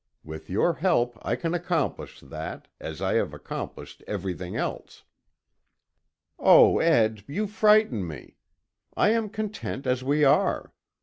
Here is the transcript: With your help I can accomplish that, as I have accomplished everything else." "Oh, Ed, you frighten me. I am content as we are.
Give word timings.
With 0.23 0.49
your 0.49 0.73
help 0.73 1.15
I 1.23 1.35
can 1.35 1.53
accomplish 1.53 2.21
that, 2.21 2.67
as 2.79 3.03
I 3.03 3.13
have 3.17 3.35
accomplished 3.35 4.01
everything 4.07 4.55
else." 4.55 5.03
"Oh, 6.39 6.79
Ed, 6.79 7.23
you 7.27 7.45
frighten 7.45 8.07
me. 8.07 8.37
I 8.97 9.09
am 9.11 9.29
content 9.29 9.85
as 9.85 10.03
we 10.03 10.23
are. 10.23 10.73